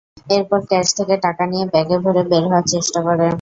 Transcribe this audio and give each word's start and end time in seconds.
এরপর 0.29 0.59
ক্যাশ 0.69 0.87
থেকে 0.97 1.15
টাকা 1.25 1.43
নিয়ে 1.51 1.65
ব্যাগে 1.73 1.97
ভরে 2.03 2.21
বের 2.29 2.43
হওয়ার 2.45 2.65
চেষ্টা 2.73 2.99
করে। 3.05 3.27